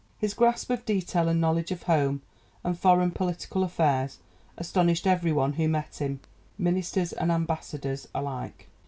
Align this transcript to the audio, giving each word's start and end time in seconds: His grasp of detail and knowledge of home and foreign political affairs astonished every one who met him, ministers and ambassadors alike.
His 0.17 0.33
grasp 0.33 0.71
of 0.71 0.83
detail 0.83 1.27
and 1.29 1.39
knowledge 1.39 1.69
of 1.69 1.83
home 1.83 2.23
and 2.63 2.75
foreign 2.75 3.11
political 3.11 3.63
affairs 3.63 4.17
astonished 4.57 5.05
every 5.05 5.31
one 5.31 5.53
who 5.53 5.67
met 5.67 5.97
him, 6.01 6.21
ministers 6.57 7.13
and 7.13 7.31
ambassadors 7.31 8.07
alike. 8.15 8.67